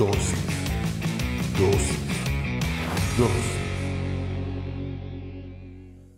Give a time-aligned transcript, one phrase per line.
[0.00, 0.32] Dosis.
[1.58, 1.98] Dosis.
[3.18, 3.58] Dosis.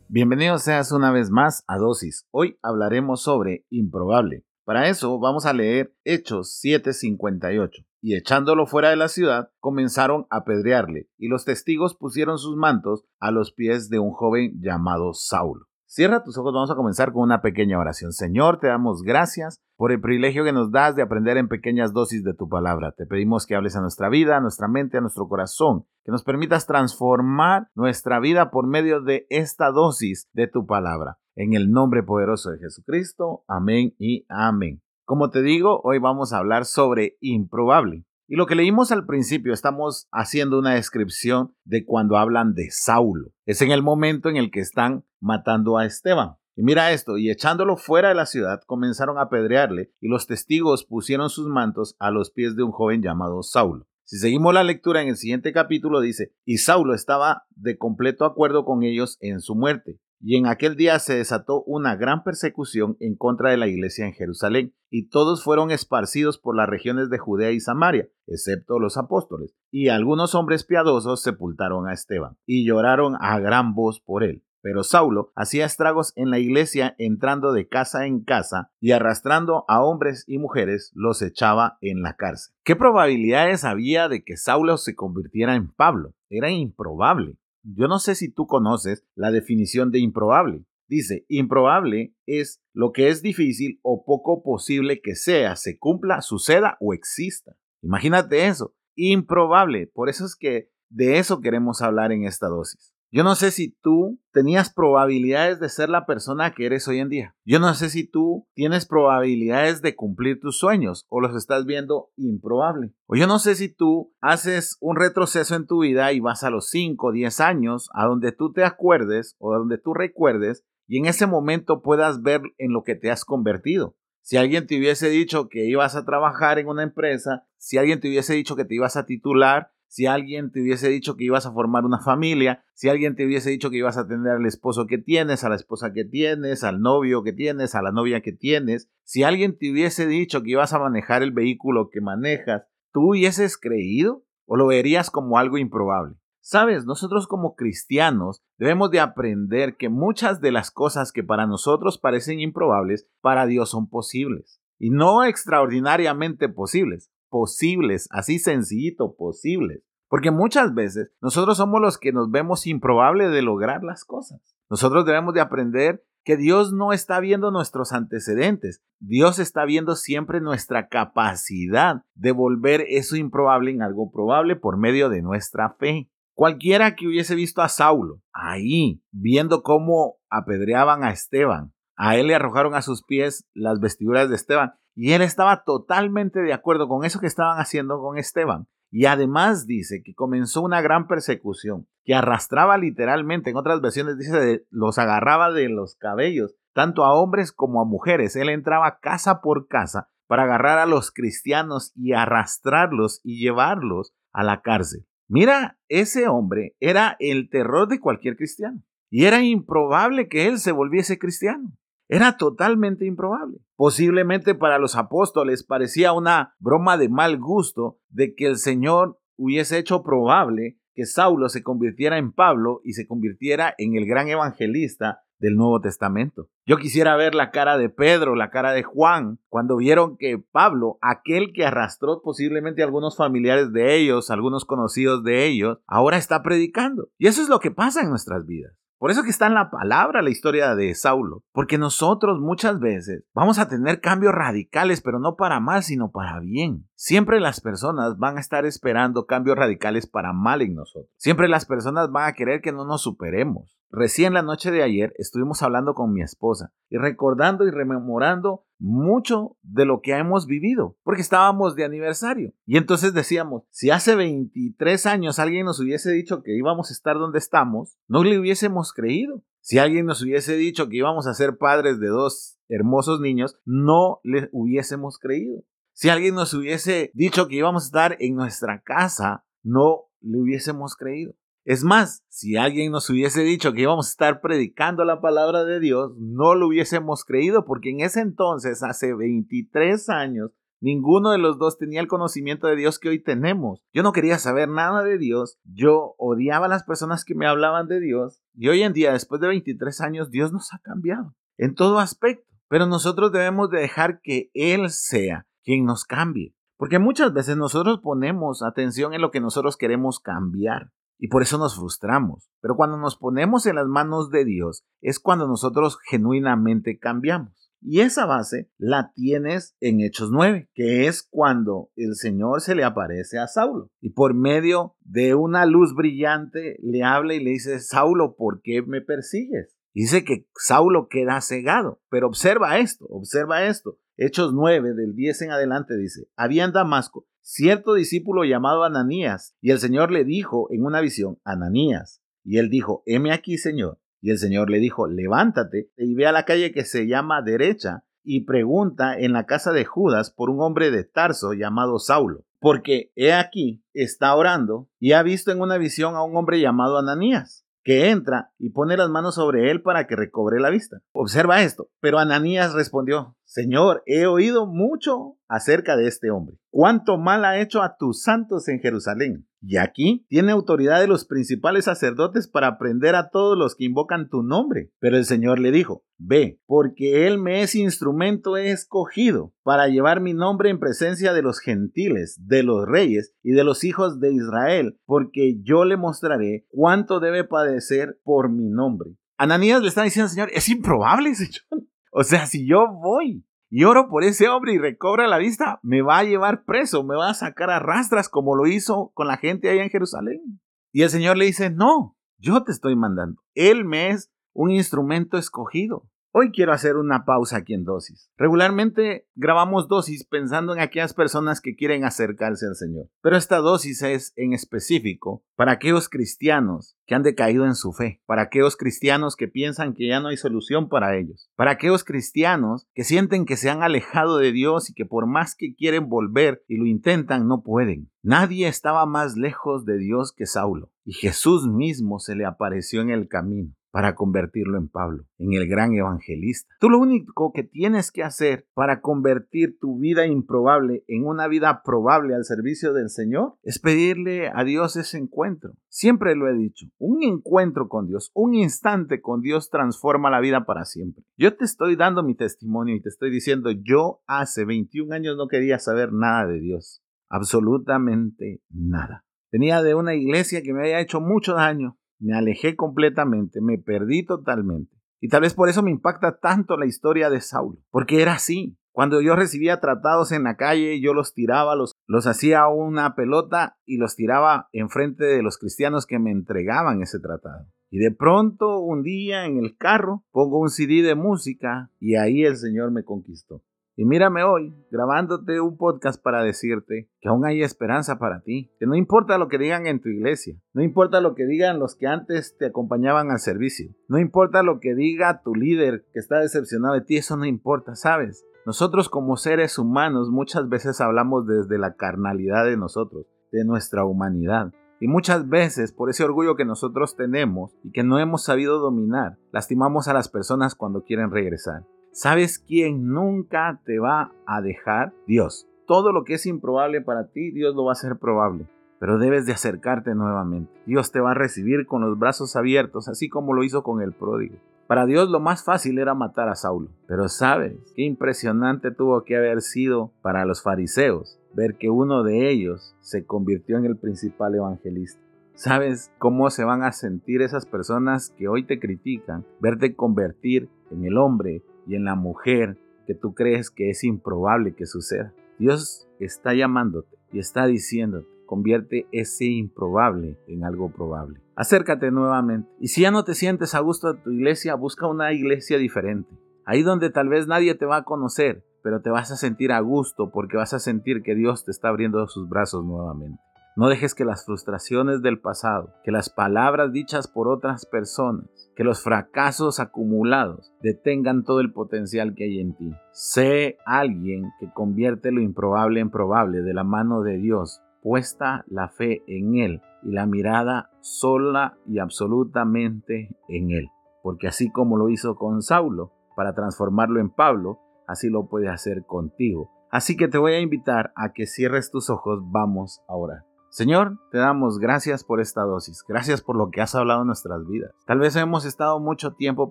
[0.07, 2.29] Bienvenidos seas una vez más a Dosis.
[2.30, 4.45] Hoy hablaremos sobre improbable.
[4.64, 7.84] Para eso vamos a leer Hechos 7:58.
[8.00, 13.05] Y echándolo fuera de la ciudad, comenzaron a apedrearle, y los testigos pusieron sus mantos
[13.19, 15.67] a los pies de un joven llamado Saulo.
[15.95, 18.12] Cierra tus ojos, vamos a comenzar con una pequeña oración.
[18.12, 22.24] Señor, te damos gracias por el privilegio que nos das de aprender en pequeñas dosis
[22.24, 22.92] de tu palabra.
[22.92, 26.24] Te pedimos que hables a nuestra vida, a nuestra mente, a nuestro corazón, que nos
[26.24, 31.19] permitas transformar nuestra vida por medio de esta dosis de tu palabra.
[31.36, 34.80] En el nombre poderoso de Jesucristo, amén y amén.
[35.05, 38.06] Como te digo, hoy vamos a hablar sobre improbable.
[38.32, 43.34] Y lo que leímos al principio, estamos haciendo una descripción de cuando hablan de Saulo.
[43.45, 46.36] Es en el momento en el que están matando a Esteban.
[46.56, 50.86] Y mira esto, y echándolo fuera de la ciudad, comenzaron a apedrearle, y los testigos
[50.86, 53.86] pusieron sus mantos a los pies de un joven llamado Saulo.
[54.05, 58.64] Si seguimos la lectura en el siguiente capítulo dice, y Saulo estaba de completo acuerdo
[58.64, 63.17] con ellos en su muerte, y en aquel día se desató una gran persecución en
[63.17, 67.51] contra de la iglesia en Jerusalén, y todos fueron esparcidos por las regiones de Judea
[67.51, 69.55] y Samaria, excepto los apóstoles.
[69.70, 74.45] Y algunos hombres piadosos sepultaron a Esteban, y lloraron a gran voz por él.
[74.62, 79.83] Pero Saulo hacía estragos en la iglesia entrando de casa en casa y arrastrando a
[79.83, 82.55] hombres y mujeres los echaba en la cárcel.
[82.62, 86.14] ¿Qué probabilidades había de que Saulo se convirtiera en Pablo?
[86.31, 87.36] Era improbable.
[87.62, 90.64] Yo no sé si tú conoces la definición de improbable.
[90.88, 96.77] Dice, improbable es lo que es difícil o poco posible que sea, se cumpla, suceda
[96.80, 97.56] o exista.
[97.83, 99.86] Imagínate eso, improbable.
[99.86, 102.92] Por eso es que de eso queremos hablar en esta dosis.
[103.14, 107.10] Yo no sé si tú tenías probabilidades de ser la persona que eres hoy en
[107.10, 107.36] día.
[107.44, 112.10] Yo no sé si tú tienes probabilidades de cumplir tus sueños o los estás viendo
[112.16, 112.94] improbable.
[113.05, 116.48] O yo no sé si tú haces un retroceso en tu vida y vas a
[116.48, 120.64] los 5 o 10 años a donde tú te acuerdes o a donde tú recuerdes
[120.89, 123.95] y en ese momento puedas ver en lo que te has convertido.
[124.22, 128.08] Si alguien te hubiese dicho que ibas a trabajar en una empresa, si alguien te
[128.08, 131.53] hubiese dicho que te ibas a titular, si alguien te hubiese dicho que ibas a
[131.53, 134.97] formar una familia, si alguien te hubiese dicho que ibas a tener al esposo que
[134.97, 138.91] tienes, a la esposa que tienes, al novio que tienes, a la novia que tienes,
[139.02, 143.58] si alguien te hubiese dicho que ibas a manejar el vehículo que manejas, ¿tú hubieses
[143.58, 146.17] creído o lo verías como algo improbable?
[146.41, 151.99] Sabes, nosotros como cristianos debemos de aprender que muchas de las cosas que para nosotros
[151.99, 154.58] parecen improbables, para Dios son posibles.
[154.79, 159.82] Y no extraordinariamente posibles, posibles, así sencillito, posibles.
[160.09, 164.55] Porque muchas veces nosotros somos los que nos vemos improbables de lograr las cosas.
[164.69, 170.43] Nosotros debemos de aprender que Dios no está viendo nuestros antecedentes, Dios está viendo siempre
[170.43, 176.11] nuestra capacidad de volver eso improbable en algo probable por medio de nuestra fe.
[176.35, 182.35] Cualquiera que hubiese visto a Saulo ahí, viendo cómo apedreaban a Esteban, a él le
[182.35, 187.05] arrojaron a sus pies las vestiduras de Esteban y él estaba totalmente de acuerdo con
[187.05, 188.67] eso que estaban haciendo con Esteban.
[188.91, 194.67] Y además dice que comenzó una gran persecución, que arrastraba literalmente, en otras versiones dice,
[194.69, 198.37] los agarraba de los cabellos, tanto a hombres como a mujeres.
[198.37, 204.43] Él entraba casa por casa para agarrar a los cristianos y arrastrarlos y llevarlos a
[204.43, 205.06] la cárcel.
[205.26, 208.82] Mira, ese hombre era el terror de cualquier cristiano.
[209.11, 211.73] Y era improbable que él se volviese cristiano.
[212.12, 213.56] Era totalmente improbable.
[213.75, 219.78] Posiblemente para los apóstoles parecía una broma de mal gusto de que el Señor hubiese
[219.78, 225.22] hecho probable que Saulo se convirtiera en Pablo y se convirtiera en el gran evangelista
[225.38, 226.50] del Nuevo Testamento.
[226.67, 230.99] Yo quisiera ver la cara de Pedro, la cara de Juan, cuando vieron que Pablo,
[231.00, 237.08] aquel que arrastró posiblemente algunos familiares de ellos, algunos conocidos de ellos, ahora está predicando.
[237.17, 238.81] Y eso es lo que pasa en nuestras vidas.
[239.02, 243.25] Por eso que está en la palabra la historia de Saulo, porque nosotros muchas veces
[243.35, 246.87] vamos a tener cambios radicales, pero no para mal, sino para bien.
[246.94, 251.10] Siempre las personas van a estar esperando cambios radicales para mal en nosotros.
[251.16, 253.76] Siempre las personas van a querer que no nos superemos.
[253.90, 259.56] Recién la noche de ayer estuvimos hablando con mi esposa y recordando y rememorando mucho
[259.62, 262.52] de lo que hemos vivido, porque estábamos de aniversario.
[262.67, 267.17] Y entonces decíamos, si hace 23 años alguien nos hubiese dicho que íbamos a estar
[267.17, 269.43] donde estamos, no le hubiésemos creído.
[269.61, 274.20] Si alguien nos hubiese dicho que íbamos a ser padres de dos hermosos niños, no
[274.25, 275.62] le hubiésemos creído.
[275.93, 280.96] Si alguien nos hubiese dicho que íbamos a estar en nuestra casa, no le hubiésemos
[280.96, 281.35] creído.
[281.64, 285.79] Es más, si alguien nos hubiese dicho que íbamos a estar predicando la palabra de
[285.79, 290.50] Dios, no lo hubiésemos creído porque en ese entonces, hace 23 años,
[290.82, 293.85] Ninguno de los dos tenía el conocimiento de Dios que hoy tenemos.
[293.93, 295.61] Yo no quería saber nada de Dios.
[295.62, 298.43] Yo odiaba a las personas que me hablaban de Dios.
[298.56, 302.53] Y hoy en día, después de 23 años, Dios nos ha cambiado en todo aspecto.
[302.67, 306.56] Pero nosotros debemos de dejar que Él sea quien nos cambie.
[306.76, 310.91] Porque muchas veces nosotros ponemos atención en lo que nosotros queremos cambiar
[311.22, 312.50] y por eso nos frustramos.
[312.60, 317.70] Pero cuando nos ponemos en las manos de Dios es cuando nosotros genuinamente cambiamos.
[317.80, 322.82] Y esa base la tienes en Hechos 9, que es cuando el Señor se le
[322.82, 327.78] aparece a Saulo y por medio de una luz brillante le habla y le dice,
[327.78, 329.76] Saulo, ¿por qué me persigues?
[329.94, 333.98] dice que Saulo queda cegado, pero observa esto, observa esto.
[334.16, 339.70] Hechos 9, del 10 en adelante dice, había en Damasco cierto discípulo llamado Ananías, y
[339.70, 343.98] el Señor le dijo en una visión, Ananías, y él dijo, heme aquí, Señor.
[344.20, 348.04] Y el Señor le dijo, levántate y ve a la calle que se llama derecha
[348.22, 353.10] y pregunta en la casa de Judas por un hombre de Tarso llamado Saulo, porque
[353.16, 357.66] he aquí, está orando y ha visto en una visión a un hombre llamado Ananías
[357.82, 360.99] que entra y pone las manos sobre él para que recobre la vista.
[361.12, 361.88] Observa esto.
[362.00, 366.56] Pero Ananías respondió, Señor, he oído mucho acerca de este hombre.
[366.70, 369.46] Cuánto mal ha hecho a tus santos en Jerusalén.
[369.64, 374.29] Y aquí tiene autoridad de los principales sacerdotes para prender a todos los que invocan
[374.29, 374.91] tu nombre.
[374.99, 380.35] Pero el Señor le dijo, ve, porque Él me es instrumento escogido para llevar mi
[380.35, 384.99] nombre en presencia de los gentiles, de los reyes y de los hijos de Israel,
[385.06, 389.17] porque yo le mostraré cuánto debe padecer por mi nombre.
[389.38, 391.62] Ananías le está diciendo, Señor, es improbable, Señor.
[392.14, 393.43] O sea, si yo voy
[393.74, 397.16] y oro por ese hombre y recobra la vista, me va a llevar preso, me
[397.16, 400.60] va a sacar a rastras como lo hizo con la gente allá en Jerusalén.
[400.92, 403.40] Y el Señor le dice, no, yo te estoy mandando.
[403.54, 406.06] Él me es un instrumento escogido.
[406.34, 408.31] Hoy quiero hacer una pausa aquí en dosis.
[408.38, 413.11] Regularmente grabamos dosis pensando en aquellas personas que quieren acercarse al Señor.
[413.20, 418.23] Pero esta dosis es en específico para aquellos cristianos que han decaído en su fe,
[418.25, 422.88] para aquellos cristianos que piensan que ya no hay solución para ellos, para aquellos cristianos
[422.94, 426.64] que sienten que se han alejado de Dios y que por más que quieren volver
[426.67, 428.11] y lo intentan no pueden.
[428.23, 433.11] Nadie estaba más lejos de Dios que Saulo, y Jesús mismo se le apareció en
[433.11, 436.74] el camino para convertirlo en Pablo, en el gran evangelista.
[436.80, 441.82] Tú lo único que tienes que hacer para convertir tu vida improbable en una vida
[441.84, 445.74] probable al servicio del Señor es pedirle a Dios ese encuentro.
[445.88, 450.64] Siempre lo he dicho, un encuentro con Dios, un instante con Dios transforma la vida
[450.64, 451.22] para siempre.
[451.36, 455.48] Yo te estoy dando mi testimonio y te estoy diciendo, yo hace 21 años no
[455.48, 459.26] quería saber nada de Dios, absolutamente nada.
[459.52, 464.24] Venía de una iglesia que me había hecho mucho daño, me alejé completamente, me perdí
[464.24, 464.96] totalmente.
[465.20, 468.76] Y tal vez por eso me impacta tanto la historia de Saulo, porque era así.
[468.92, 473.78] Cuando yo recibía tratados en la calle, yo los tiraba, los, los hacía una pelota
[473.86, 477.66] y los tiraba enfrente de los cristianos que me entregaban ese tratado.
[477.90, 482.44] Y de pronto, un día en el carro, pongo un CD de música y ahí
[482.44, 483.62] el Señor me conquistó.
[483.94, 488.86] Y mírame hoy, grabándote un podcast para decirte que aún hay esperanza para ti, que
[488.86, 492.06] no importa lo que digan en tu iglesia, no importa lo que digan los que
[492.06, 496.94] antes te acompañaban al servicio, no importa lo que diga tu líder que está decepcionado
[496.94, 498.46] de ti, eso no importa, ¿sabes?
[498.64, 504.72] Nosotros como seres humanos muchas veces hablamos desde la carnalidad de nosotros, de nuestra humanidad.
[505.00, 509.37] Y muchas veces, por ese orgullo que nosotros tenemos y que no hemos sabido dominar,
[509.50, 511.82] lastimamos a las personas cuando quieren regresar.
[512.12, 515.14] ¿Sabes quién nunca te va a dejar?
[515.26, 515.66] Dios.
[515.87, 518.66] Todo lo que es improbable para ti, Dios lo va a hacer probable.
[518.99, 520.71] Pero debes de acercarte nuevamente.
[520.85, 524.12] Dios te va a recibir con los brazos abiertos, así como lo hizo con el
[524.12, 524.57] pródigo.
[524.87, 526.90] Para Dios lo más fácil era matar a Saulo.
[527.07, 532.50] Pero sabes qué impresionante tuvo que haber sido para los fariseos ver que uno de
[532.50, 535.21] ellos se convirtió en el principal evangelista.
[535.54, 539.45] ¿Sabes cómo se van a sentir esas personas que hoy te critican?
[539.61, 544.74] Verte convertir en el hombre y en la mujer que tú crees que es improbable
[544.74, 545.32] que suceda.
[545.58, 551.40] Dios está llamándote y está diciéndote, convierte ese improbable en algo probable.
[551.56, 552.68] Acércate nuevamente.
[552.80, 556.30] Y si ya no te sientes a gusto de tu iglesia, busca una iglesia diferente.
[556.64, 559.80] Ahí donde tal vez nadie te va a conocer, pero te vas a sentir a
[559.80, 563.40] gusto porque vas a sentir que Dios te está abriendo sus brazos nuevamente.
[563.75, 568.85] No dejes que las frustraciones del pasado, que las palabras dichas por otras personas, que
[568.85, 572.93] los fracasos acumulados detengan todo el potencial que hay en ti.
[573.12, 578.88] Sé alguien que convierte lo improbable en probable de la mano de Dios, puesta la
[578.88, 583.88] fe en Él y la mirada sola y absolutamente en Él.
[584.23, 589.05] Porque así como lo hizo con Saulo, para transformarlo en Pablo, así lo puede hacer
[589.05, 593.45] contigo Así que te voy a invitar a que cierres tus ojos, vamos a orar.
[593.73, 597.67] Señor, te damos gracias por esta dosis, gracias por lo que has hablado en nuestras
[597.67, 597.91] vidas.
[598.05, 599.71] Tal vez hemos estado mucho tiempo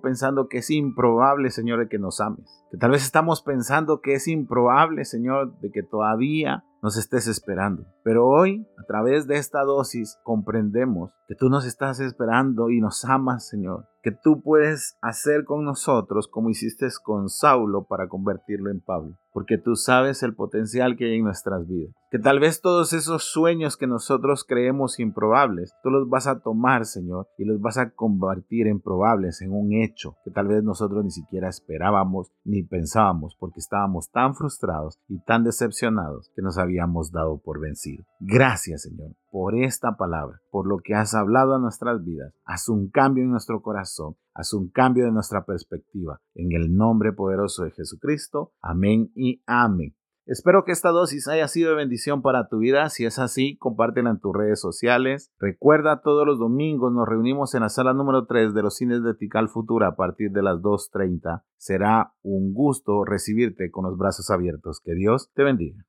[0.00, 2.64] pensando que es improbable, Señor, de que nos ames.
[2.72, 7.86] Que tal vez estamos pensando que es improbable, Señor, de que todavía nos estés esperando.
[8.02, 13.04] Pero hoy, a través de esta dosis, comprendemos que tú nos estás esperando y nos
[13.04, 13.86] amas, Señor.
[14.02, 19.16] Que tú puedes hacer con nosotros como hiciste con Saulo para convertirlo en Pablo.
[19.32, 21.94] Porque tú sabes el potencial que hay en nuestras vidas.
[22.10, 26.84] Que tal vez todos esos sueños que nosotros creemos improbables, tú los vas a tomar,
[26.84, 31.04] Señor, y los vas a convertir en probables, en un hecho que tal vez nosotros
[31.04, 37.10] ni siquiera esperábamos ni pensábamos porque estábamos tan frustrados y tan decepcionados que nos habíamos
[37.12, 38.04] dado por vencido.
[38.20, 42.34] Gracias, Señor, por esta palabra, por lo que has hablado a nuestras vidas.
[42.44, 46.20] Haz un cambio en nuestro corazón, haz un cambio de nuestra perspectiva.
[46.34, 48.52] En el nombre poderoso de Jesucristo.
[48.60, 49.96] Amén y amén.
[50.26, 52.88] Espero que esta dosis haya sido de bendición para tu vida.
[52.90, 55.32] Si es así, compártela en tus redes sociales.
[55.40, 59.14] Recuerda, todos los domingos nos reunimos en la sala número 3 de los cines de
[59.14, 61.42] Tical Futura a partir de las 2.30.
[61.56, 64.80] Será un gusto recibirte con los brazos abiertos.
[64.84, 65.86] Que Dios te bendiga.